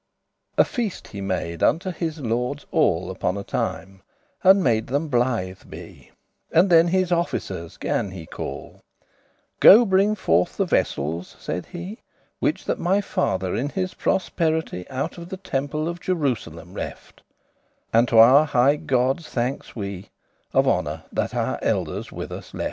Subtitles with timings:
[0.57, 4.01] A feast he made unto his lordes all Upon a time,
[4.43, 6.09] and made them blithe be,
[6.51, 8.81] And then his officeres gan he call;
[9.59, 11.99] "Go, bringe forth the vessels," saide he,
[12.39, 17.21] "Which that my father in his prosperity Out of the temple of Jerusalem reft,
[17.93, 20.09] And to our highe goddes thanks we
[20.51, 22.59] Of honour, that our elders* with us left."